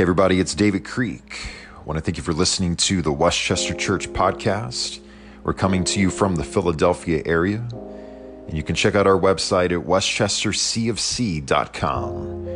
[0.00, 1.50] Hey, everybody, it's David Creek.
[1.76, 4.98] I want to thank you for listening to the Westchester Church podcast.
[5.42, 7.68] We're coming to you from the Philadelphia area,
[8.48, 12.46] and you can check out our website at westchestercfc.com.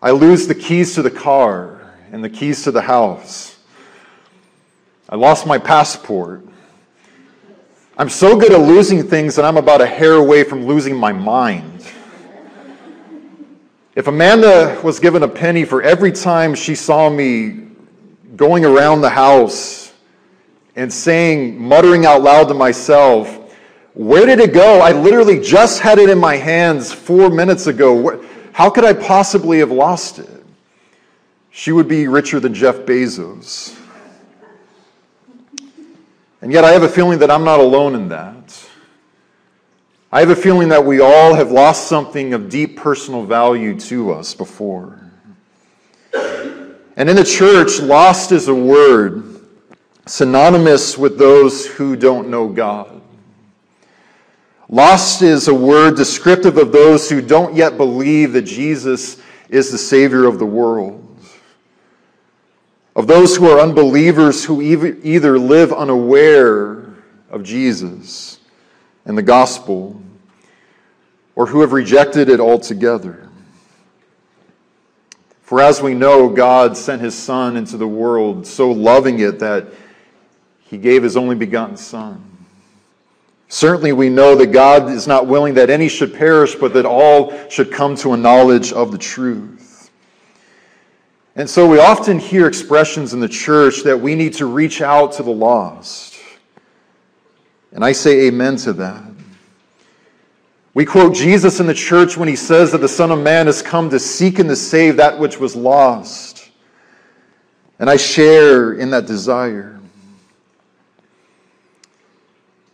[0.00, 3.58] I lose the keys to the car and the keys to the house.
[5.08, 6.46] I lost my passport.
[7.98, 11.10] I'm so good at losing things that I'm about a hair away from losing my
[11.12, 11.84] mind.
[14.00, 17.66] If Amanda was given a penny for every time she saw me
[18.34, 19.92] going around the house
[20.74, 23.54] and saying, muttering out loud to myself,
[23.92, 24.80] Where did it go?
[24.80, 28.24] I literally just had it in my hands four minutes ago.
[28.52, 30.46] How could I possibly have lost it?
[31.50, 33.78] She would be richer than Jeff Bezos.
[36.40, 38.69] And yet I have a feeling that I'm not alone in that.
[40.12, 44.12] I have a feeling that we all have lost something of deep personal value to
[44.12, 44.98] us before.
[46.12, 49.40] And in the church, lost is a word
[50.06, 53.00] synonymous with those who don't know God.
[54.68, 59.78] Lost is a word descriptive of those who don't yet believe that Jesus is the
[59.78, 61.06] Savior of the world.
[62.96, 66.96] Of those who are unbelievers who either live unaware
[67.30, 68.39] of Jesus
[69.10, 70.00] and the gospel,
[71.34, 73.28] or who have rejected it altogether.
[75.42, 79.66] For as we know, God sent his Son into the world, so loving it that
[80.60, 82.24] he gave his only begotten Son.
[83.48, 87.32] Certainly, we know that God is not willing that any should perish, but that all
[87.48, 89.90] should come to a knowledge of the truth.
[91.34, 95.10] And so we often hear expressions in the church that we need to reach out
[95.14, 96.19] to the lost.
[97.72, 99.04] And I say amen to that.
[100.74, 103.60] We quote Jesus in the church when he says that the Son of Man has
[103.60, 106.50] come to seek and to save that which was lost.
[107.78, 109.80] And I share in that desire.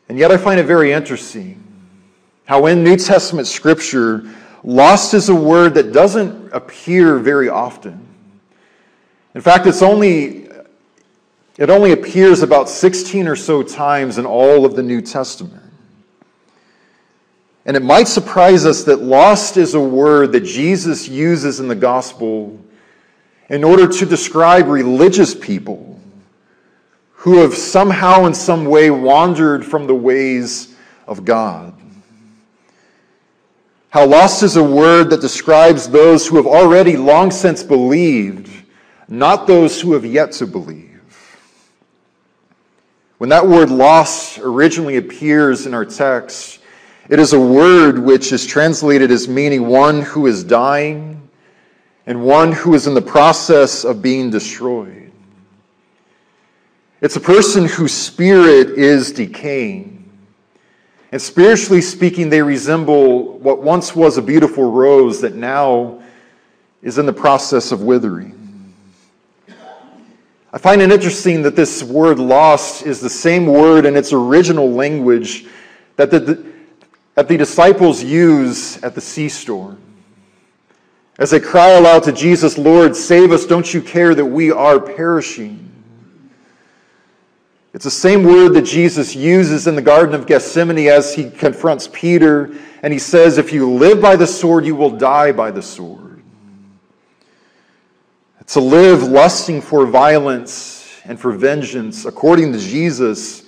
[0.09, 1.63] And yet I find it very interesting
[2.47, 4.23] how in New Testament scripture,
[4.63, 8.07] lost is a word that doesn't appear very often.
[9.35, 10.46] In fact, it's only
[11.59, 15.63] it only appears about 16 or so times in all of the New Testament.
[17.65, 21.75] And it might surprise us that lost is a word that Jesus uses in the
[21.75, 22.61] gospel
[23.49, 26.01] in order to describe religious people
[27.13, 30.77] who have somehow, in some way, wandered from the ways
[31.09, 31.75] of God.
[33.91, 38.51] How lost is a word that describes those who have already long since believed,
[39.09, 40.86] not those who have yet to believe.
[43.19, 46.61] When that word lost originally appears in our text,
[47.09, 51.29] it is a word which is translated as meaning one who is dying
[52.05, 55.11] and one who is in the process of being destroyed.
[57.01, 59.95] It's a person whose spirit is decaying.
[61.13, 66.03] And spiritually speaking, they resemble what once was a beautiful rose that now
[66.83, 68.36] is in the process of withering.
[70.57, 74.71] I find it interesting that this word lost is the same word in its original
[74.71, 75.45] language
[75.97, 76.43] that the,
[77.15, 79.79] that the disciples use at the sea storm.
[81.19, 84.81] As they cry aloud to Jesus, Lord, save us, don't you care that we are
[84.81, 85.71] perishing?
[87.75, 91.87] It's the same word that Jesus uses in the Garden of Gethsemane as he confronts
[91.93, 95.61] Peter, and he says, If you live by the sword, you will die by the
[95.61, 96.06] sword.
[98.49, 103.45] To live lusting for violence and for vengeance, according to Jesus,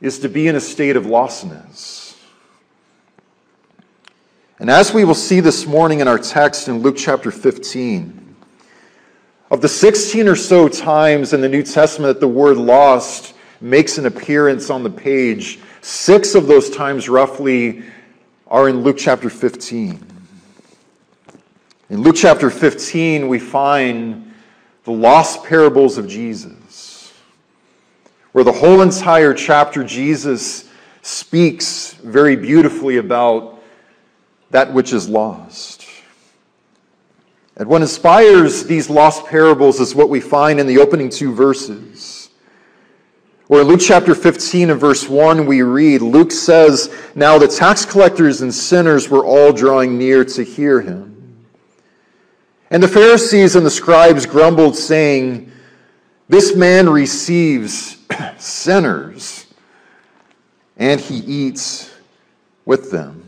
[0.00, 2.16] is to be in a state of lostness.
[4.58, 8.36] And as we will see this morning in our text in Luke chapter 15,
[9.50, 13.96] of the 16 or so times in the New Testament that the word lost makes
[13.96, 17.82] an appearance on the page, six of those times roughly
[18.46, 20.17] are in Luke chapter 15.
[21.90, 24.34] In Luke chapter 15, we find
[24.84, 27.14] the lost parables of Jesus,
[28.32, 30.68] where the whole entire chapter, Jesus
[31.00, 33.62] speaks very beautifully about
[34.50, 35.86] that which is lost.
[37.56, 42.28] And what inspires these lost parables is what we find in the opening two verses.
[43.46, 47.86] Where in Luke chapter 15 and verse 1, we read, Luke says, Now the tax
[47.86, 51.17] collectors and sinners were all drawing near to hear him.
[52.70, 55.50] And the Pharisees and the scribes grumbled, saying,
[56.28, 57.96] This man receives
[58.38, 59.46] sinners,
[60.76, 61.94] and he eats
[62.64, 63.24] with them.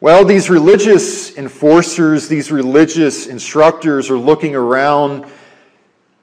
[0.00, 5.30] Well, these religious enforcers, these religious instructors are looking around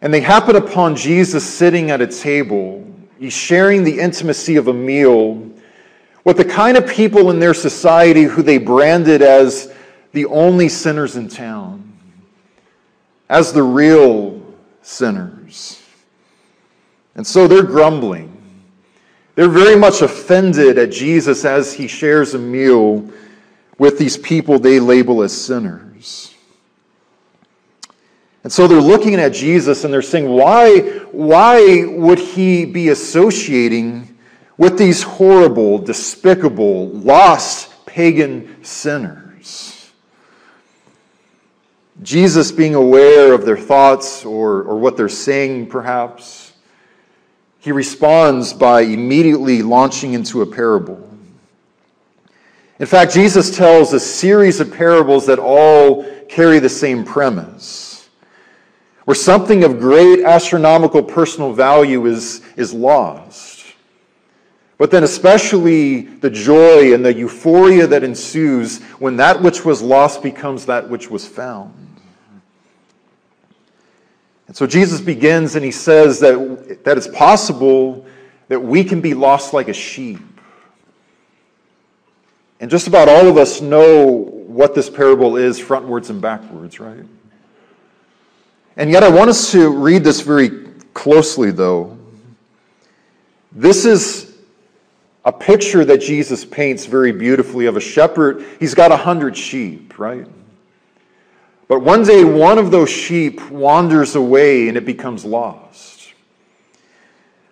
[0.01, 2.85] and they happen upon Jesus sitting at a table.
[3.19, 5.51] He's sharing the intimacy of a meal
[6.23, 9.73] with the kind of people in their society who they branded as
[10.17, 11.93] the only sinners in town,
[13.29, 14.41] as the real
[14.81, 15.79] sinners.
[17.13, 18.35] And so they're grumbling.
[19.35, 23.07] They're very much offended at Jesus as he shares a meal
[23.77, 26.33] with these people they label as sinners.
[28.43, 30.79] And so they're looking at Jesus and they're saying, why,
[31.11, 34.17] why would he be associating
[34.57, 39.26] with these horrible, despicable, lost pagan sinners?
[42.03, 46.53] Jesus being aware of their thoughts or, or what they're saying, perhaps,
[47.59, 51.03] he responds by immediately launching into a parable.
[52.79, 58.07] In fact, Jesus tells a series of parables that all carry the same premise,
[59.05, 63.65] where something of great astronomical personal value is, is lost.
[64.77, 70.21] But then, especially the joy and the euphoria that ensues when that which was lost
[70.21, 71.86] becomes that which was found.
[74.47, 78.05] And so Jesus begins and he says that, that it's possible
[78.47, 80.19] that we can be lost like a sheep.
[82.59, 87.05] And just about all of us know what this parable is frontwards and backwards, right?
[88.77, 90.49] And yet, I want us to read this very
[90.93, 91.97] closely, though.
[93.51, 94.37] This is
[95.25, 98.45] a picture that Jesus paints very beautifully of a shepherd.
[98.59, 100.27] He's got a hundred sheep, right?
[101.67, 106.13] But one day, one of those sheep wanders away and it becomes lost.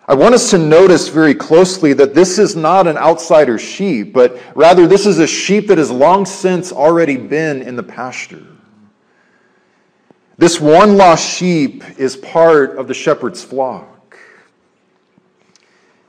[0.08, 4.40] I want us to notice very closely that this is not an outsider sheep, but
[4.54, 8.46] rather this is a sheep that has long since already been in the pasture.
[10.38, 14.16] This one lost sheep is part of the shepherd's flock.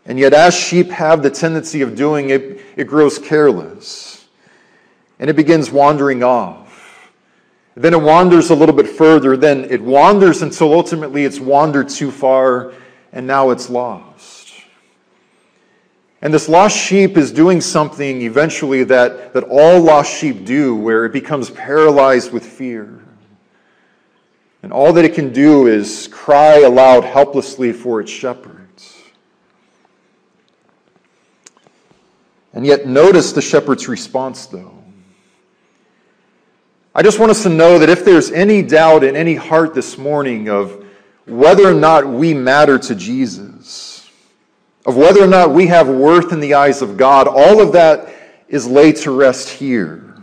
[0.05, 4.25] And yet, as sheep have the tendency of doing, it, it grows careless
[5.19, 6.66] and it begins wandering off.
[7.77, 12.09] Then it wanders a little bit further, then it wanders until ultimately it's wandered too
[12.09, 12.73] far
[13.13, 14.51] and now it's lost.
[16.23, 21.05] And this lost sheep is doing something eventually that, that all lost sheep do, where
[21.05, 22.99] it becomes paralyzed with fear.
[24.63, 29.03] And all that it can do is cry aloud helplessly for its shepherds.
[32.53, 34.76] And yet, notice the shepherd's response, though.
[36.97, 39.99] I just want us to know that if there's any doubt in any heart this
[39.99, 40.83] morning of
[41.27, 44.09] whether or not we matter to Jesus,
[44.83, 48.11] of whether or not we have worth in the eyes of God, all of that
[48.47, 50.15] is laid to rest here.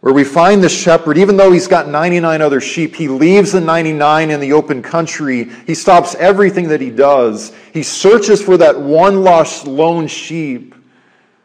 [0.00, 3.60] Where we find the shepherd, even though he's got 99 other sheep, he leaves the
[3.60, 5.48] 99 in the open country.
[5.68, 7.54] He stops everything that he does.
[7.72, 10.74] He searches for that one lost lone sheep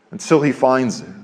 [0.09, 1.20] until he finds it.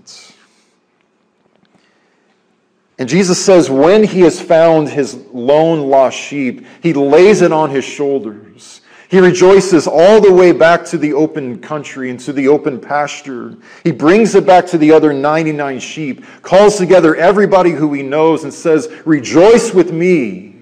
[3.00, 7.70] And Jesus says, when he has found his lone lost sheep, he lays it on
[7.70, 8.82] his shoulders.
[9.10, 13.56] He rejoices all the way back to the open country and to the open pasture.
[13.84, 18.44] He brings it back to the other 99 sheep, calls together everybody who he knows,
[18.44, 20.56] and says, Rejoice with me.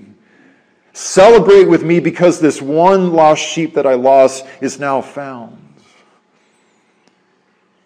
[0.93, 5.57] Celebrate with me because this one lost sheep that I lost is now found.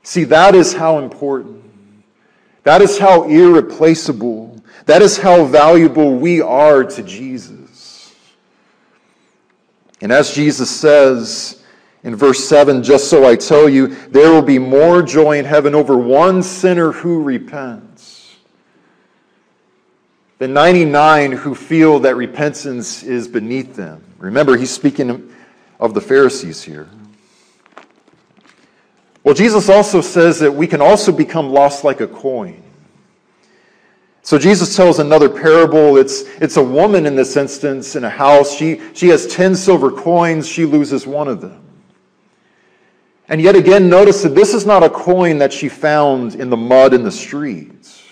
[0.03, 1.68] See, that is how important
[2.63, 8.13] that is how irreplaceable, that is how valuable we are to Jesus.
[10.01, 11.63] And as Jesus says
[12.03, 15.75] in verse 7, just so I tell you, there will be more joy in heaven
[15.75, 17.99] over one sinner who repents
[20.39, 24.03] than 99 who feel that repentance is beneath them.
[24.17, 25.33] Remember, he's speaking
[25.79, 26.87] of the Pharisees here.
[29.23, 32.63] Well, Jesus also says that we can also become lost like a coin.
[34.21, 35.97] So Jesus tells another parable.
[35.97, 38.55] It's, it's a woman in this instance in a house.
[38.55, 40.47] She, she has 10 silver coins.
[40.47, 41.61] She loses one of them.
[43.27, 46.57] And yet again, notice that this is not a coin that she found in the
[46.57, 48.03] mud in the streets.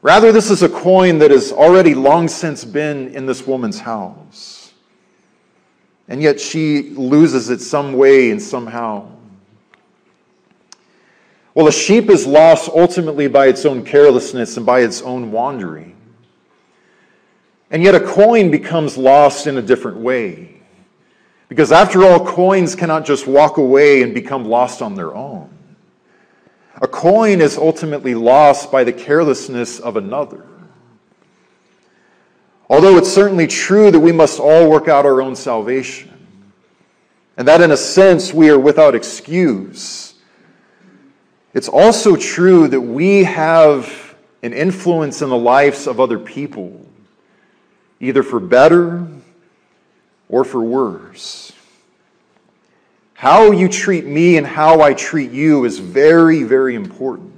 [0.00, 4.72] Rather, this is a coin that has already long since been in this woman's house.
[6.06, 9.10] And yet she loses it some way and somehow.
[11.58, 15.96] Well, a sheep is lost ultimately by its own carelessness and by its own wandering.
[17.68, 20.60] And yet a coin becomes lost in a different way.
[21.48, 25.50] Because after all, coins cannot just walk away and become lost on their own.
[26.80, 30.46] A coin is ultimately lost by the carelessness of another.
[32.70, 36.28] Although it's certainly true that we must all work out our own salvation,
[37.36, 40.14] and that in a sense we are without excuse,
[41.54, 46.86] it's also true that we have an influence in the lives of other people,
[48.00, 49.06] either for better
[50.28, 51.52] or for worse.
[53.14, 57.32] How you treat me and how I treat you is very, very important.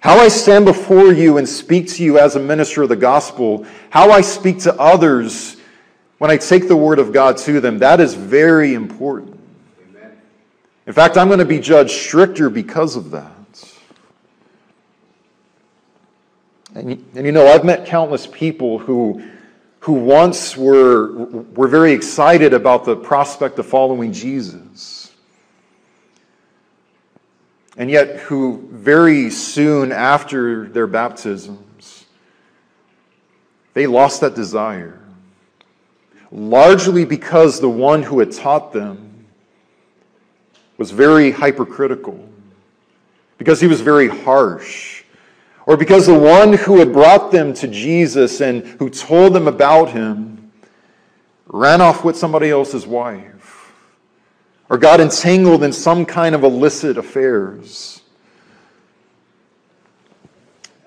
[0.00, 3.66] How I stand before you and speak to you as a minister of the gospel,
[3.90, 5.56] how I speak to others
[6.18, 9.37] when I take the word of God to them, that is very important.
[10.88, 13.30] In fact, I'm going to be judged stricter because of that.
[16.74, 19.22] And, and you know, I've met countless people who
[19.80, 21.12] who once were,
[21.54, 25.12] were very excited about the prospect of following Jesus,
[27.76, 32.06] and yet who very soon after their baptisms,
[33.74, 34.98] they lost that desire.
[36.32, 39.07] Largely because the one who had taught them
[40.78, 42.26] was very hypercritical,
[43.36, 44.98] because he was very harsh
[45.68, 49.90] or because the one who had brought them to Jesus and who told them about
[49.90, 50.50] him
[51.46, 53.74] ran off with somebody else's wife,
[54.70, 58.00] or got entangled in some kind of illicit affairs.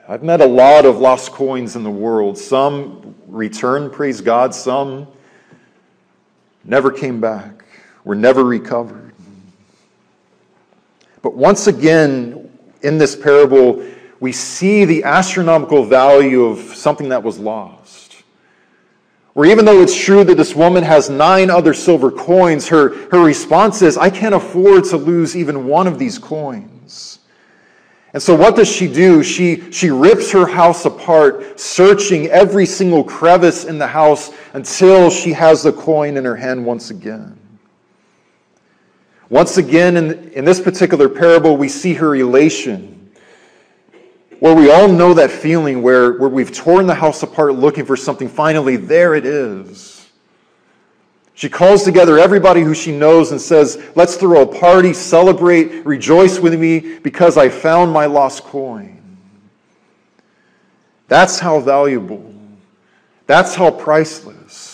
[0.10, 2.36] I've met a lot of lost coins in the world.
[2.36, 5.08] Some returned, praise God, some
[6.64, 7.66] never came back,
[8.04, 9.11] were never recovered.
[11.22, 12.50] But once again,
[12.82, 13.86] in this parable,
[14.20, 18.24] we see the astronomical value of something that was lost.
[19.34, 23.24] Where even though it's true that this woman has nine other silver coins, her, her
[23.24, 27.20] response is, I can't afford to lose even one of these coins.
[28.14, 29.24] And so what does she do?
[29.24, 35.32] She, she rips her house apart, searching every single crevice in the house until she
[35.32, 37.41] has the coin in her hand once again.
[39.32, 43.10] Once again, in, in this particular parable, we see her elation
[44.40, 47.96] where we all know that feeling where, where we've torn the house apart looking for
[47.96, 48.28] something.
[48.28, 50.10] Finally, there it is.
[51.34, 56.40] She calls together everybody who she knows and says, Let's throw a party, celebrate, rejoice
[56.40, 59.02] with me because I found my lost coin.
[61.08, 62.34] That's how valuable,
[63.28, 64.71] that's how priceless,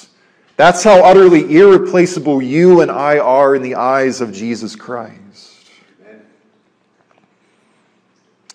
[0.57, 5.69] that's how utterly irreplaceable you and I are in the eyes of Jesus Christ.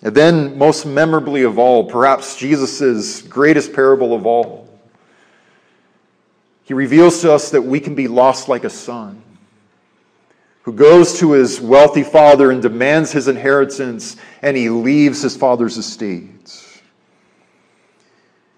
[0.01, 4.67] And then, most memorably of all, perhaps Jesus' greatest parable of all,
[6.65, 9.23] he reveals to us that we can be lost like a son
[10.63, 15.77] who goes to his wealthy father and demands his inheritance, and he leaves his father's
[15.77, 16.81] estate.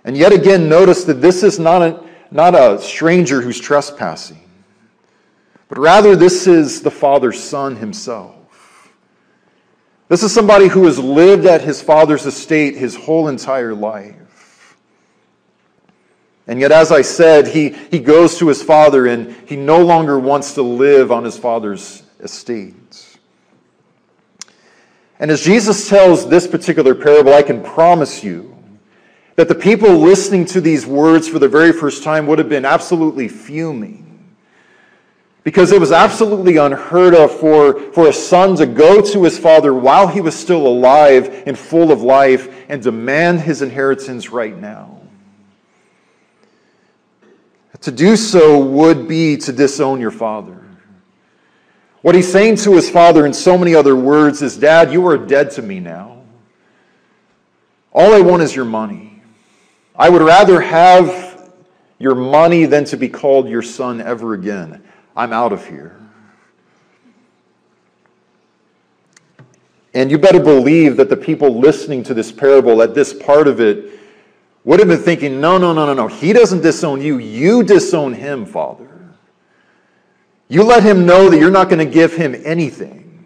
[0.03, 4.49] And yet again, notice that this is not a, not a stranger who's trespassing,
[5.67, 8.35] but rather this is the father's son himself.
[10.07, 14.77] This is somebody who has lived at his father's estate his whole entire life.
[16.47, 20.19] And yet, as I said, he, he goes to his father and he no longer
[20.19, 23.17] wants to live on his father's estate.
[25.19, 28.54] And as Jesus tells this particular parable, I can promise you
[29.35, 32.65] that the people listening to these words for the very first time would have been
[32.65, 34.05] absolutely fuming
[35.45, 39.73] because it was absolutely unheard of for, for a son to go to his father
[39.73, 44.99] while he was still alive and full of life and demand his inheritance right now.
[47.81, 50.59] To do so would be to disown your father.
[52.01, 55.17] What he's saying to his father in so many other words is Dad, you are
[55.17, 56.23] dead to me now.
[57.91, 59.14] All I want is your money.
[59.97, 61.51] I would rather have
[61.99, 64.83] your money than to be called your son ever again.
[65.15, 65.97] I'm out of here.
[69.93, 73.61] And you better believe that the people listening to this parable at this part of
[73.61, 73.97] it
[74.65, 76.07] would have been thinking, no, no, no, no, no.
[76.07, 77.19] He doesn't disown you.
[77.19, 78.89] You disown him, Father.
[80.49, 83.25] You let him know that you're not going to give him anything.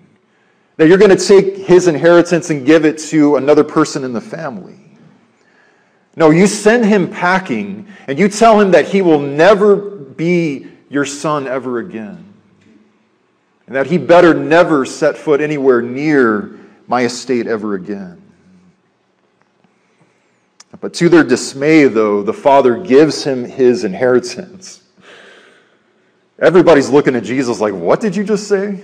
[0.80, 4.22] that you're going to take his inheritance and give it to another person in the
[4.22, 4.88] family.
[6.20, 11.06] No, you send him packing and you tell him that he will never be your
[11.06, 12.34] son ever again.
[13.68, 18.22] And that he better never set foot anywhere near my estate ever again.
[20.82, 24.84] But to their dismay, though, the father gives him his inheritance.
[26.38, 28.84] Everybody's looking at Jesus like, What did you just say?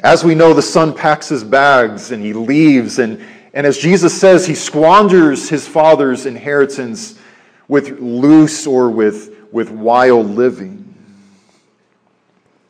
[0.00, 2.98] As we know, the son packs his bags and he leaves.
[2.98, 7.18] And, and as Jesus says, he squanders his father's inheritance
[7.66, 10.84] with loose or with, with wild living.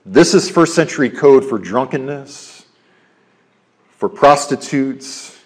[0.06, 2.64] This is first century code for drunkenness,
[3.90, 5.36] for prostitutes,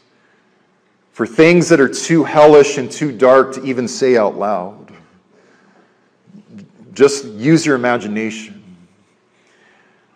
[1.13, 4.93] for things that are too hellish and too dark to even say out loud.
[6.93, 8.63] Just use your imagination.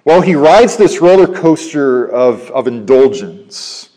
[0.04, 3.95] Well, he rides this roller coaster of, of indulgence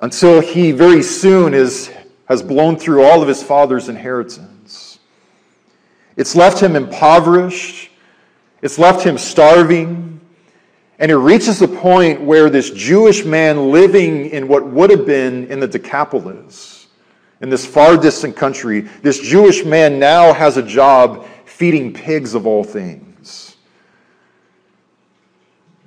[0.00, 1.90] until he very soon is,
[2.26, 4.98] has blown through all of his father's inheritance.
[6.16, 7.90] It's left him impoverished,
[8.62, 10.20] it's left him starving,
[10.98, 15.46] and it reaches the point where this Jewish man living in what would have been
[15.46, 16.88] in the Decapolis,
[17.40, 22.46] in this far distant country, this Jewish man now has a job feeding pigs of
[22.46, 23.07] all things.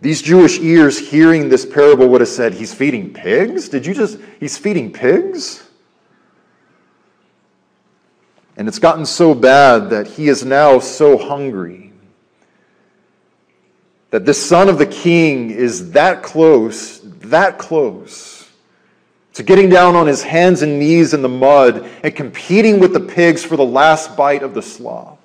[0.01, 3.69] These Jewish ears hearing this parable would have said, He's feeding pigs?
[3.69, 5.63] Did you just, He's feeding pigs?
[8.57, 11.93] And it's gotten so bad that he is now so hungry
[14.09, 18.49] that this son of the king is that close, that close
[19.33, 22.99] to getting down on his hands and knees in the mud and competing with the
[22.99, 25.20] pigs for the last bite of the slop.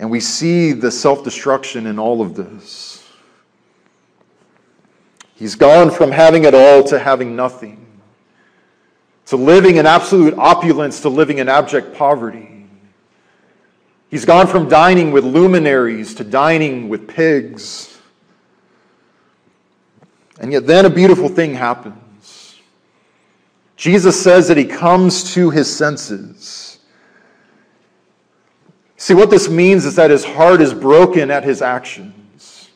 [0.00, 3.06] And we see the self destruction in all of this.
[5.34, 7.86] He's gone from having it all to having nothing,
[9.26, 12.66] to living in absolute opulence to living in abject poverty.
[14.10, 17.98] He's gone from dining with luminaries to dining with pigs.
[20.40, 22.58] And yet, then a beautiful thing happens.
[23.76, 26.69] Jesus says that he comes to his senses.
[29.00, 32.68] See, what this means is that his heart is broken at his actions.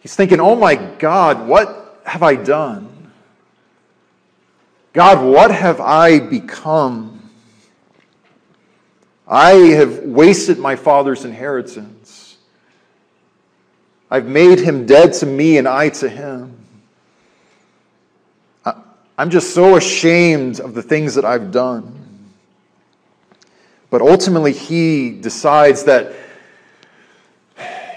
[0.00, 3.10] He's thinking, oh my God, what have I done?
[4.92, 7.30] God, what have I become?
[9.26, 12.36] I have wasted my father's inheritance.
[14.10, 16.58] I've made him dead to me and I to him.
[19.16, 21.93] I'm just so ashamed of the things that I've done.
[23.94, 26.12] But ultimately, he decides that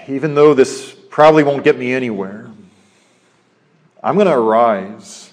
[0.06, 2.48] even though this probably won't get me anywhere,
[4.00, 5.32] I'm going to arise.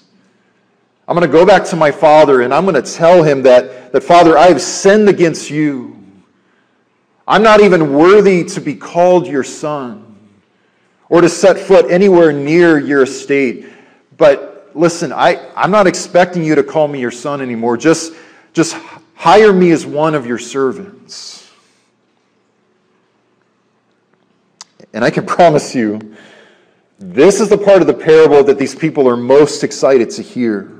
[1.06, 3.92] I'm going to go back to my father and I'm going to tell him that,
[3.92, 6.04] that Father, I have sinned against you.
[7.28, 10.18] I'm not even worthy to be called your son
[11.08, 13.68] or to set foot anywhere near your estate.
[14.16, 17.76] But listen, I, I'm not expecting you to call me your son anymore.
[17.76, 18.14] Just,
[18.52, 18.76] just
[19.16, 21.50] Hire me as one of your servants.
[24.92, 26.14] And I can promise you,
[26.98, 30.70] this is the part of the parable that these people are most excited to hear.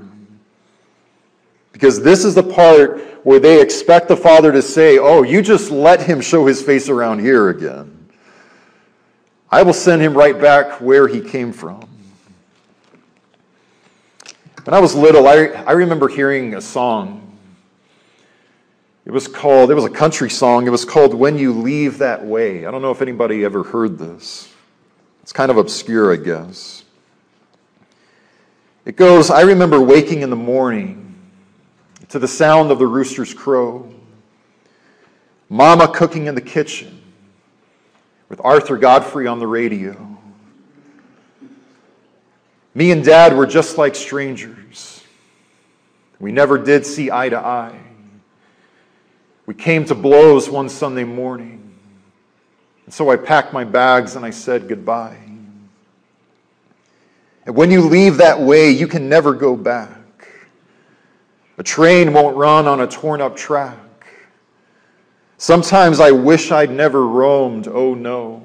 [1.73, 5.71] Because this is the part where they expect the father to say, Oh, you just
[5.71, 8.09] let him show his face around here again.
[9.51, 11.89] I will send him right back where he came from.
[14.65, 17.26] When I was little, I, I remember hearing a song
[19.07, 20.67] it was called, it was a country song.
[20.67, 22.67] It was called When You Leave That Way.
[22.67, 24.53] I don't know if anybody ever heard this.
[25.23, 26.85] It's kind of obscure, I guess.
[28.85, 31.15] It goes, I remember waking in the morning
[32.09, 33.93] to the sound of the rooster's crow,
[35.49, 37.01] Mama cooking in the kitchen
[38.29, 40.19] with Arthur Godfrey on the radio.
[42.75, 45.05] Me and Dad were just like strangers.
[46.19, 47.86] We never did see eye to eye.
[49.47, 51.63] We came to blows one Sunday morning.
[52.85, 55.19] And so I packed my bags and I said goodbye.
[57.47, 60.01] And when you leave that way, you can never go back.
[61.59, 63.79] A train won't run on a torn up track.
[65.39, 68.43] Sometimes I wish I'd never roamed, oh no.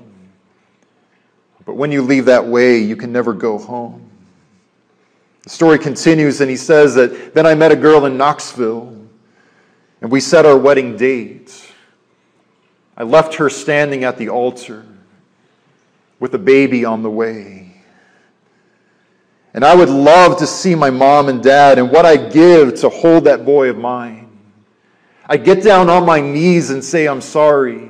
[1.66, 4.10] But when you leave that way, you can never go home.
[5.44, 9.01] The story continues, and he says that then I met a girl in Knoxville
[10.02, 11.72] and we set our wedding date.
[12.98, 14.86] I left her standing at the altar
[16.20, 17.72] with a baby on the way.
[19.54, 22.90] And I would love to see my mom and dad and what I give to
[22.90, 24.30] hold that boy of mine.
[25.26, 27.90] I get down on my knees and say, I'm sorry.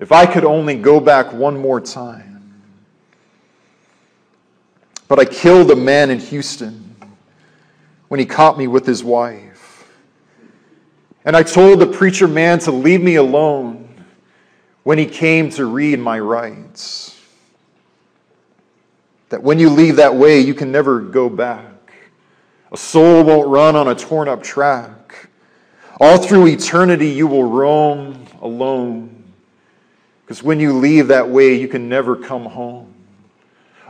[0.00, 2.60] If I could only go back one more time.
[5.08, 6.96] But I killed a man in Houston
[8.08, 9.53] when he caught me with his wife.
[11.24, 13.88] And I told the preacher man to leave me alone
[14.82, 17.18] when he came to read my rights.
[19.30, 21.92] That when you leave that way, you can never go back.
[22.72, 25.28] A soul won't run on a torn up track.
[25.98, 29.24] All through eternity, you will roam alone.
[30.22, 32.92] Because when you leave that way, you can never come home.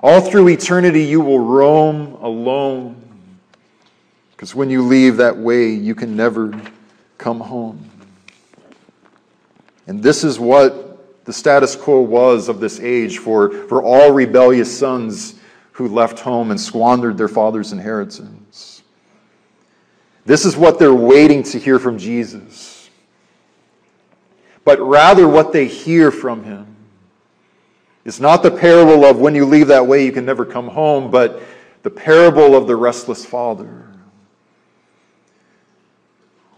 [0.03, 3.01] All through eternity, you will roam alone.
[4.33, 6.53] Because when you leave that way, you can never
[7.25, 7.83] come home.
[9.87, 14.79] And this is what the status quo was of this age for, for all rebellious
[14.79, 15.37] sons
[15.73, 18.83] who left home and squandered their father's inheritance.
[20.27, 22.91] This is what they're waiting to hear from Jesus.
[24.63, 26.77] But rather, what they hear from him
[28.05, 31.11] is not the parable of when you leave that way, you can never come home,
[31.11, 31.41] but
[31.85, 33.94] the parable of the restless father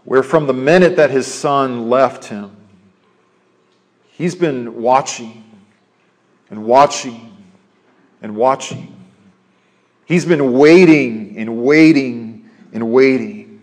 [0.07, 2.55] where from the minute that his son left him,
[4.13, 5.43] he's been watching
[6.49, 7.37] and watching
[8.21, 8.95] and watching.
[10.05, 13.61] He's been waiting and waiting and waiting.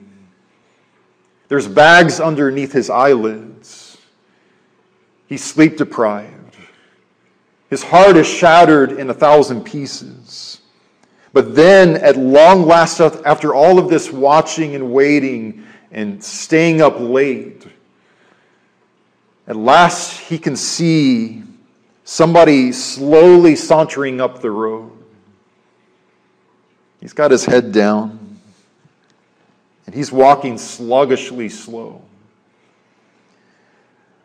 [1.49, 3.97] There's bags underneath his eyelids.
[5.27, 6.59] He's sleep deprived.
[7.71, 10.61] His heart is shattered in a thousand pieces.
[11.33, 16.99] But then, at long last, after all of this watching and waiting, and staying up
[16.99, 17.67] late.
[19.47, 21.43] At last, he can see
[22.03, 24.91] somebody slowly sauntering up the road.
[27.01, 28.39] He's got his head down,
[29.87, 32.03] and he's walking sluggishly slow.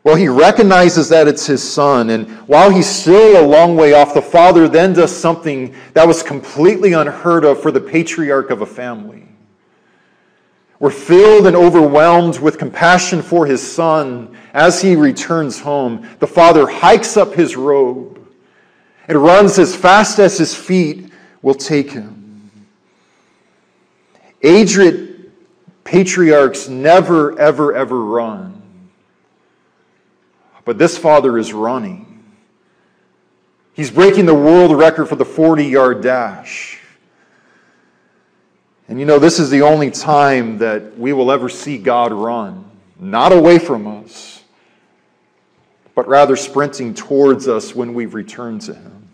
[0.03, 4.13] Well, he recognizes that it's his son, and while he's still a long way off,
[4.13, 8.65] the father then does something that was completely unheard of for the patriarch of a
[8.65, 9.29] family.
[10.80, 16.08] We're filled and overwhelmed with compassion for his son as he returns home.
[16.20, 18.18] The father hikes up his robe
[19.08, 21.12] and runs as fast as his feet
[21.42, 22.52] will take him.
[24.42, 25.10] Aged
[25.84, 28.62] patriarchs never, ever, ever run.
[30.63, 32.24] But this father is running.
[33.74, 36.80] He's breaking the world record for the 40 yard dash.
[38.89, 42.69] And you know, this is the only time that we will ever see God run,
[42.99, 44.43] not away from us,
[45.93, 49.10] but rather sprinting towards us when we return to Him.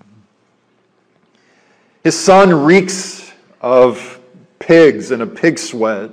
[2.05, 4.21] His son reeks of
[4.59, 6.11] pigs and a pig sweat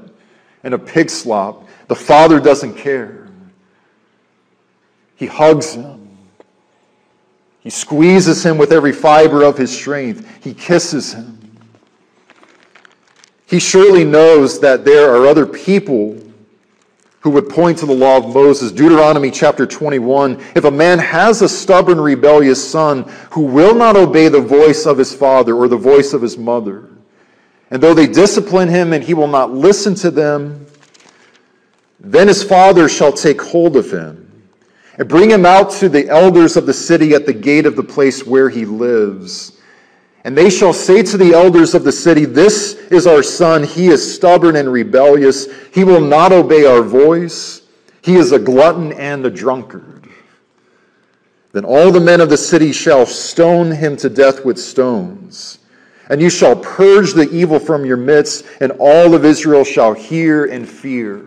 [0.64, 1.68] and a pig slop.
[1.87, 3.29] The father doesn't care.
[5.14, 6.18] He hugs him.
[7.61, 10.27] He squeezes him with every fiber of his strength.
[10.42, 11.41] He kisses him.
[13.53, 16.17] He surely knows that there are other people
[17.21, 18.73] who would point to the law of Moses.
[18.73, 24.29] Deuteronomy chapter 21 If a man has a stubborn, rebellious son who will not obey
[24.29, 26.88] the voice of his father or the voice of his mother,
[27.71, 30.65] and though they discipline him and he will not listen to them,
[32.01, 34.33] then his father shall take hold of him
[34.97, 37.85] and bring him out to the elders of the city at the gate of the
[37.85, 39.59] place where he lives
[40.25, 43.65] and they shall say to the elders of the city, This is our son.
[43.65, 45.49] He is stubborn and rebellious.
[45.73, 47.63] He will not obey our voice.
[48.03, 50.09] He is a glutton and a drunkard.
[51.53, 55.59] Then all the men of the city shall stone him to death with stones.
[56.09, 60.47] And you shall purge the evil from your midst, and all of Israel shall hear
[60.47, 61.27] and fear.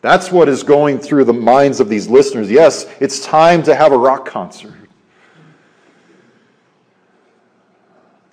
[0.00, 2.50] That's what is going through the minds of these listeners.
[2.50, 4.77] Yes, it's time to have a rock concert.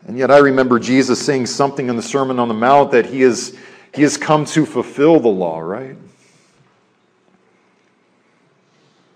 [0.07, 3.21] And yet I remember Jesus saying something in the Sermon on the Mount that he
[3.21, 3.57] is
[3.93, 5.95] he has come to fulfill the law, right?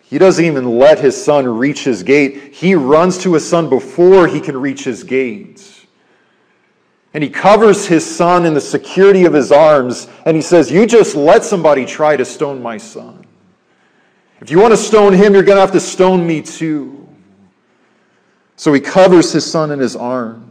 [0.02, 2.54] He doesn't even let his son reach his gate.
[2.54, 5.86] He runs to his son before he can reach his gate.
[7.14, 10.88] And he covers his son in the security of his arms, and he says, You
[10.88, 13.26] just let somebody try to stone my son.
[14.42, 17.08] If you want to stone him, you're going to have to stone me too.
[18.56, 20.49] So he covers his son in his arms.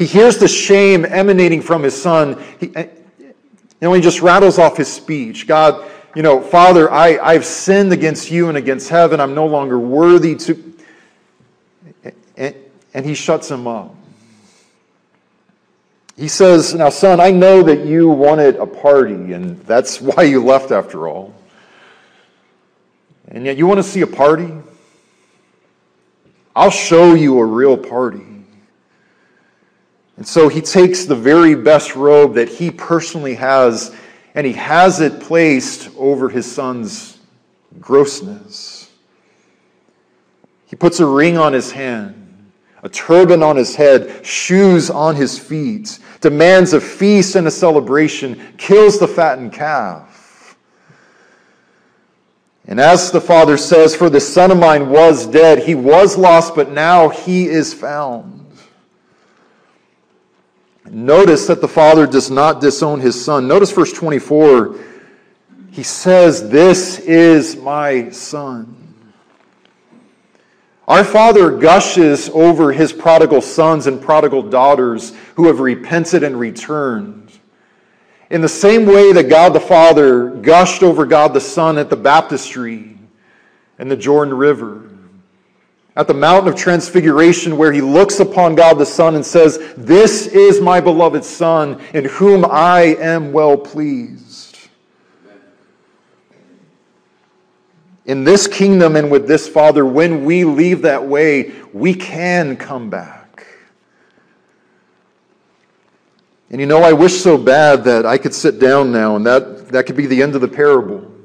[0.00, 2.42] He hears the shame emanating from his son.
[2.58, 2.86] He, eh,
[3.18, 3.34] you
[3.82, 5.46] know, he just rattles off his speech.
[5.46, 9.20] God, you know, Father, I, I've sinned against you and against heaven.
[9.20, 10.74] I'm no longer worthy to.
[12.34, 12.54] And,
[12.94, 13.94] and he shuts him up.
[16.16, 20.42] He says, Now, son, I know that you wanted a party, and that's why you
[20.42, 21.34] left after all.
[23.28, 24.50] And yet, you want to see a party?
[26.56, 28.29] I'll show you a real party.
[30.20, 33.96] And so he takes the very best robe that he personally has
[34.34, 37.18] and he has it placed over his son's
[37.80, 38.90] grossness.
[40.66, 42.52] He puts a ring on his hand,
[42.82, 48.38] a turban on his head, shoes on his feet, demands a feast and a celebration,
[48.58, 50.58] kills the fattened calf.
[52.66, 56.54] And as the father says, For the son of mine was dead, he was lost,
[56.54, 58.39] but now he is found.
[60.90, 63.46] Notice that the Father does not disown his Son.
[63.46, 64.76] Notice verse 24.
[65.70, 68.76] He says, This is my Son.
[70.88, 77.30] Our Father gushes over his prodigal sons and prodigal daughters who have repented and returned.
[78.28, 81.96] In the same way that God the Father gushed over God the Son at the
[81.96, 82.98] baptistry
[83.78, 84.89] and the Jordan River
[86.00, 90.28] at the mountain of transfiguration where he looks upon God the Son and says, This
[90.28, 94.56] is my beloved Son in whom I am well pleased.
[98.06, 102.88] In this kingdom and with this Father, when we leave that way, we can come
[102.88, 103.46] back.
[106.48, 109.68] And you know, I wish so bad that I could sit down now and that,
[109.68, 111.19] that could be the end of the parable.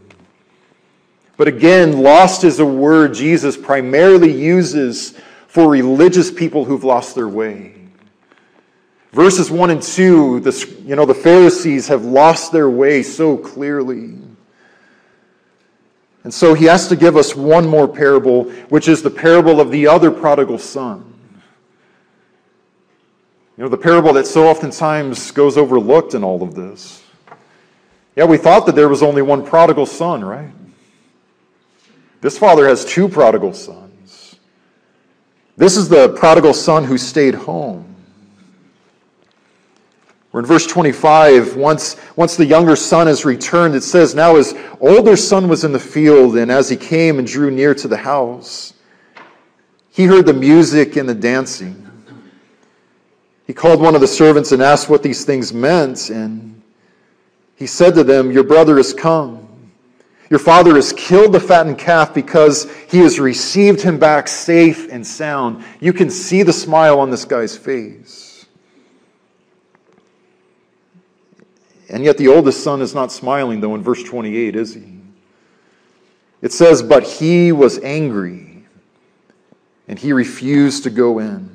[1.38, 7.28] But again, lost is a word Jesus primarily uses for religious people who've lost their
[7.28, 7.76] way.
[9.12, 14.16] Verses 1 and 2, the, you know, the Pharisees have lost their way so clearly.
[16.26, 19.72] And so he has to give us one more parable, which is the parable of
[19.72, 21.14] the other prodigal son.
[23.58, 27.02] You know, the parable that so oftentimes goes overlooked in all of this.
[28.18, 30.52] Yeah, we thought that there was only one prodigal son, right?
[32.26, 34.38] This father has two prodigal sons.
[35.58, 37.96] This is the prodigal son who stayed home.
[40.32, 41.56] We're in verse 25.
[41.56, 45.72] Once, once the younger son has returned, it says, Now his older son was in
[45.72, 48.74] the field, and as he came and drew near to the house,
[49.92, 51.88] he heard the music and the dancing.
[53.46, 56.64] He called one of the servants and asked what these things meant, and
[57.56, 59.45] he said to them, Your brother has come
[60.30, 65.06] your father has killed the fattened calf because he has received him back safe and
[65.06, 65.64] sound.
[65.80, 68.46] You can see the smile on this guy's face.
[71.90, 75.00] And yet, the oldest son is not smiling, though, in verse 28, is he?
[76.42, 78.66] It says, But he was angry,
[79.88, 81.52] and he refused to go in.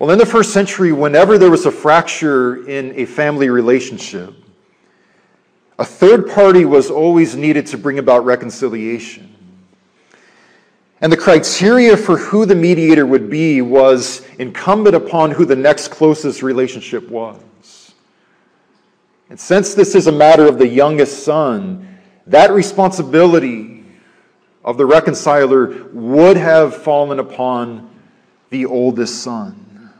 [0.00, 4.34] Well, in the first century, whenever there was a fracture in a family relationship,
[5.78, 9.32] a third party was always needed to bring about reconciliation.
[11.00, 15.88] And the criteria for who the mediator would be was incumbent upon who the next
[15.88, 17.92] closest relationship was.
[19.28, 23.84] And since this is a matter of the youngest son, that responsibility
[24.64, 27.90] of the reconciler would have fallen upon
[28.50, 29.92] the oldest son,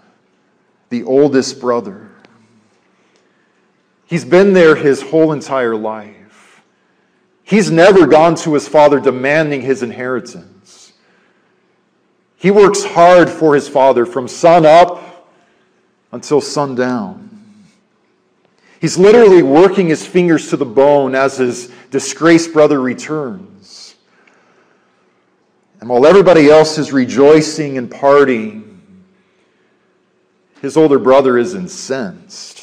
[0.89, 2.06] the oldest brother.
[4.07, 6.63] He's been there his whole entire life.
[7.43, 10.93] He's never gone to his father demanding his inheritance.
[12.37, 15.27] He works hard for his father from sun up
[16.13, 17.27] until sundown.
[18.81, 23.97] He's literally working his fingers to the bone as his disgraced brother returns.
[25.81, 28.79] And while everybody else is rejoicing and partying,
[30.63, 32.56] his older brother is incensed.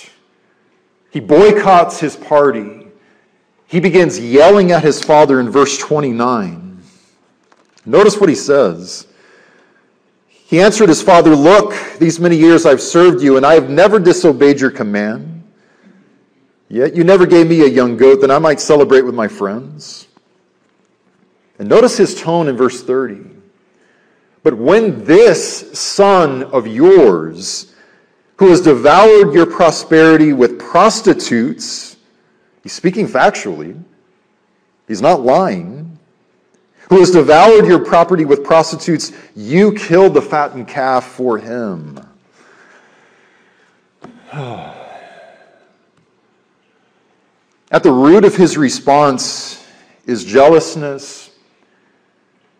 [1.14, 2.88] He boycotts his party.
[3.68, 6.82] He begins yelling at his father in verse 29.
[7.86, 9.06] Notice what he says.
[10.28, 14.00] He answered his father, Look, these many years I've served you, and I have never
[14.00, 15.44] disobeyed your command.
[16.68, 20.08] Yet you never gave me a young goat that I might celebrate with my friends.
[21.60, 23.24] And notice his tone in verse 30.
[24.42, 27.73] But when this son of yours,
[28.38, 31.98] who has devoured your prosperity with prostitutes.
[32.64, 33.82] He's speaking factually,
[34.88, 36.00] he's not lying.
[36.90, 42.00] Who has devoured your property with prostitutes, you killed the fattened calf for him.
[47.72, 49.66] At the root of his response
[50.06, 51.32] is jealousness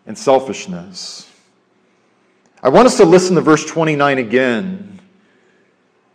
[0.06, 1.30] and selfishness.
[2.62, 5.00] I want us to listen to verse 29 again,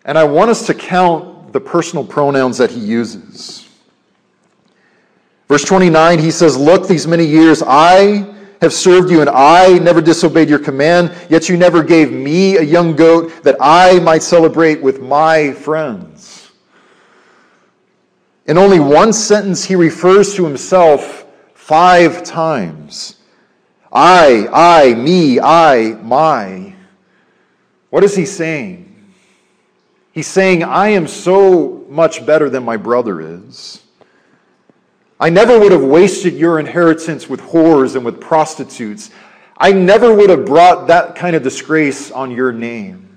[0.05, 3.67] and I want us to count the personal pronouns that he uses.
[5.47, 10.01] Verse 29, he says, Look, these many years I have served you, and I never
[10.01, 14.81] disobeyed your command, yet you never gave me a young goat that I might celebrate
[14.81, 16.51] with my friends.
[18.45, 23.15] In only one sentence, he refers to himself five times
[23.91, 26.75] I, I, me, I, my.
[27.89, 28.88] What is he saying?
[30.11, 33.81] He's saying, I am so much better than my brother is.
[35.19, 39.11] I never would have wasted your inheritance with whores and with prostitutes.
[39.57, 43.09] I never would have brought that kind of disgrace on your name.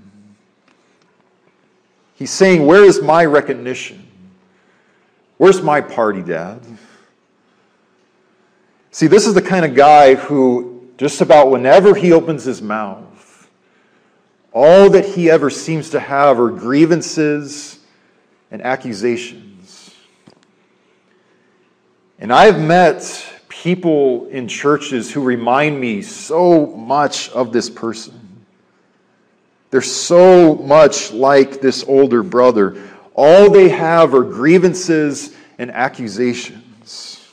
[2.15, 4.07] He's saying, Where is my recognition?
[5.39, 6.61] Where's my party, Dad?
[8.91, 13.12] See, this is the kind of guy who, just about whenever he opens his mouth,
[14.53, 17.79] all that he ever seems to have are grievances
[18.51, 19.95] and accusations.
[22.19, 28.45] And I've met people in churches who remind me so much of this person.
[29.71, 32.91] They're so much like this older brother.
[33.15, 37.27] All they have are grievances and accusations.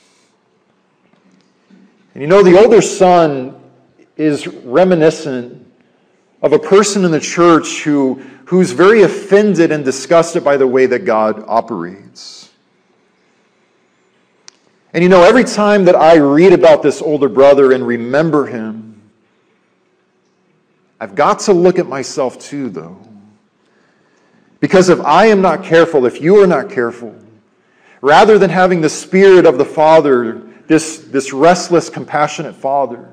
[2.14, 3.62] And you know, the older son
[4.16, 5.59] is reminiscent
[6.42, 10.86] of a person in the church who, who's very offended and disgusted by the way
[10.86, 12.50] that God operates.
[14.94, 19.02] And you know, every time that I read about this older brother and remember him,
[21.00, 22.98] I've got to look at myself too, though.
[24.60, 27.16] Because if I am not careful, if you are not careful,
[28.02, 33.08] rather than having the spirit of the Father, this, this restless, compassionate Father,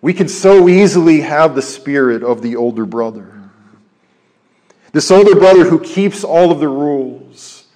[0.00, 3.34] we can so easily have the spirit of the older brother.
[4.92, 7.66] This older brother who keeps all of the rules,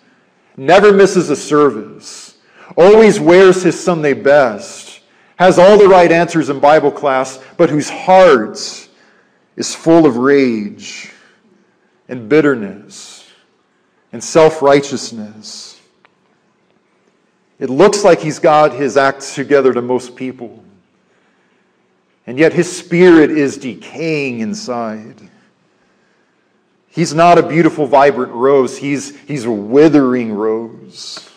[0.57, 2.33] never misses a service
[2.77, 5.01] always wears his Sunday best,
[5.37, 8.89] has all the right answers in Bible class, but whose heart
[9.57, 11.13] is full of rage
[12.09, 13.29] and bitterness
[14.13, 15.81] and self righteousness.
[17.59, 20.62] It looks like he's got his act together to most people.
[22.27, 25.21] And yet his spirit is decaying inside.
[26.89, 28.77] He's not a beautiful, vibrant rose.
[28.77, 31.29] He's, he's a withering rose.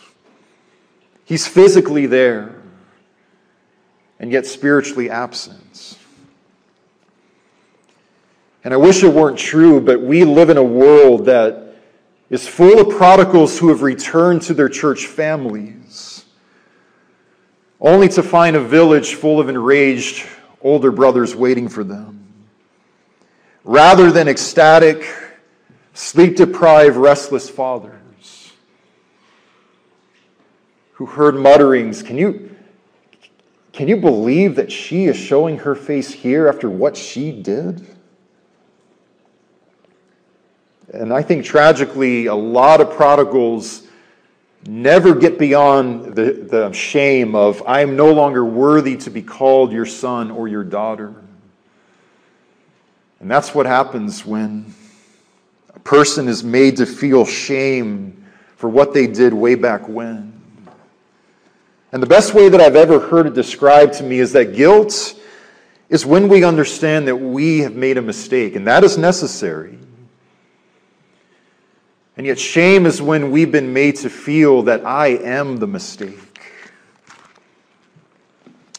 [1.23, 2.55] He's physically there
[4.19, 5.97] and yet spiritually absent.
[8.63, 11.75] And I wish it weren't true, but we live in a world that
[12.29, 16.25] is full of prodigals who have returned to their church families,
[17.79, 20.27] only to find a village full of enraged
[20.65, 22.27] older brothers waiting for them.
[23.63, 25.07] Rather than ecstatic,
[25.93, 28.51] sleep deprived, restless fathers
[30.93, 32.01] who heard mutterings.
[32.01, 32.55] Can you,
[33.73, 37.85] can you believe that she is showing her face here after what she did?
[40.91, 43.84] And I think tragically, a lot of prodigals
[44.67, 49.71] never get beyond the, the shame of, I am no longer worthy to be called
[49.71, 51.13] your son or your daughter.
[53.19, 54.73] And that's what happens when
[55.73, 58.25] a person is made to feel shame
[58.55, 60.33] for what they did way back when.
[61.91, 65.17] And the best way that I've ever heard it described to me is that guilt
[65.89, 69.77] is when we understand that we have made a mistake, and that is necessary.
[72.17, 76.19] And yet, shame is when we've been made to feel that I am the mistake.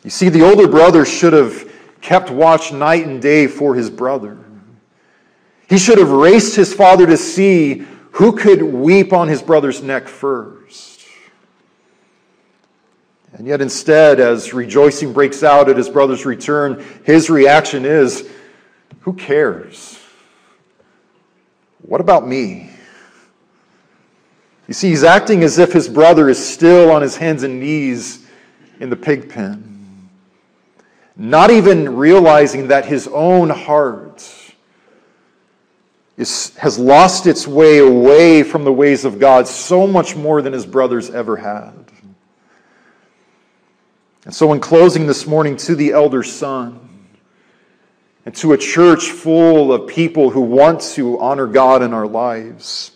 [0.03, 1.71] You see, the older brother should have
[2.01, 4.39] kept watch night and day for his brother.
[5.69, 10.09] He should have raced his father to see who could weep on his brother's neck
[10.09, 11.05] first.
[13.33, 18.31] And yet, instead, as rejoicing breaks out at his brother's return, his reaction is,
[19.01, 19.99] Who cares?
[21.83, 22.71] What about me?
[24.69, 28.27] You see, he's acting as if his brother is still on his hands and knees
[28.81, 30.09] in the pig pen,
[31.17, 34.29] not even realizing that his own heart
[36.17, 40.53] is, has lost its way away from the ways of God so much more than
[40.53, 41.73] his brothers ever had.
[44.25, 47.07] And so, in closing this morning, to the elder son,
[48.25, 52.96] and to a church full of people who want to honor God in our lives,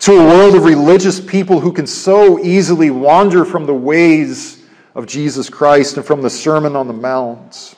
[0.00, 4.64] to a world of religious people who can so easily wander from the ways
[4.94, 7.76] of Jesus Christ and from the Sermon on the Mount.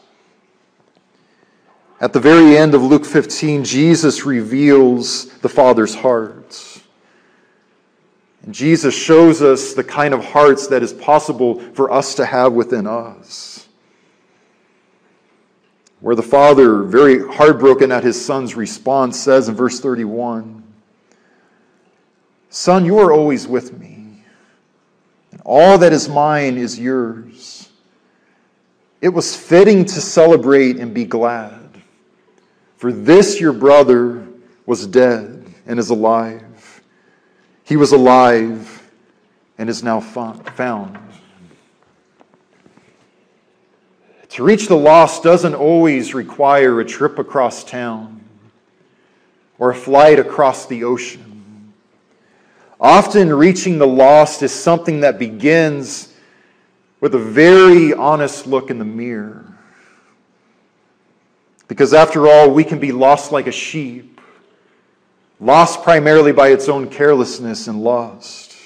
[2.01, 6.83] At the very end of Luke 15, Jesus reveals the Father's heart.
[8.43, 12.53] And Jesus shows us the kind of hearts that is possible for us to have
[12.53, 13.67] within us.
[16.01, 20.66] Where the Father, very heartbroken at his Son's response, says in verse 31
[22.57, 24.23] Son, you are always with me,
[25.31, 27.69] and all that is mine is yours.
[29.03, 31.69] It was fitting to celebrate and be glad,
[32.79, 34.27] for this your brother
[34.65, 36.81] was dead and is alive.
[37.63, 38.91] He was alive
[39.59, 40.99] and is now found.
[44.31, 48.25] To reach the lost doesn't always require a trip across town
[49.59, 51.26] or a flight across the ocean.
[52.81, 56.13] Often, reaching the lost is something that begins
[57.01, 59.45] with a very honest look in the mirror.
[61.69, 64.21] Because, after all, we can be lost like a sheep,
[65.41, 68.57] lost primarily by its own carelessness and lust.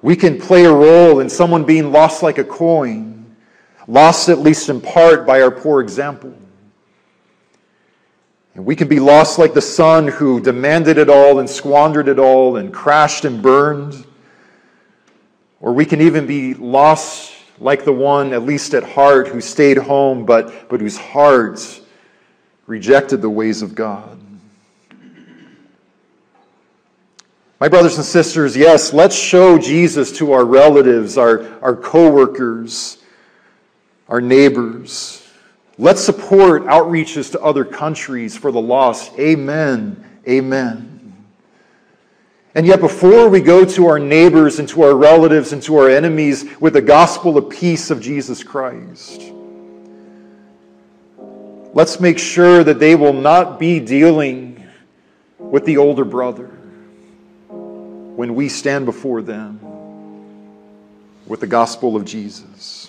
[0.00, 3.18] We can play a role in someone being lost like a coin
[3.88, 6.32] lost at least in part by our poor example.
[8.58, 12.18] And we can be lost like the son who demanded it all and squandered it
[12.18, 14.04] all and crashed and burned.
[15.60, 19.76] Or we can even be lost like the one, at least at heart, who stayed
[19.76, 21.80] home but, but whose heart
[22.66, 24.18] rejected the ways of God.
[27.60, 32.98] My brothers and sisters, yes, let's show Jesus to our relatives, our, our coworkers,
[34.08, 35.17] our neighbors.
[35.78, 39.16] Let's support outreaches to other countries for the lost.
[39.18, 40.04] Amen.
[40.28, 40.98] Amen.
[42.54, 45.88] And yet, before we go to our neighbors and to our relatives and to our
[45.88, 49.32] enemies with the gospel of peace of Jesus Christ,
[51.72, 54.66] let's make sure that they will not be dealing
[55.38, 56.48] with the older brother
[57.48, 59.60] when we stand before them
[61.28, 62.87] with the gospel of Jesus.